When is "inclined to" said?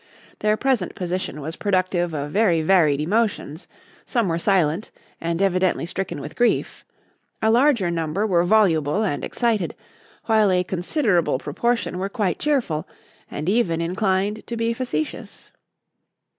13.79-14.57